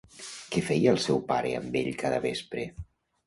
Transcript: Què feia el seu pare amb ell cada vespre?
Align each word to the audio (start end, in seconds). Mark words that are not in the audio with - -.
Què 0.53 0.61
feia 0.69 0.93
el 0.95 0.97
seu 1.03 1.19
pare 1.27 1.53
amb 1.59 1.77
ell 1.83 1.91
cada 2.05 2.19
vespre? 2.27 2.65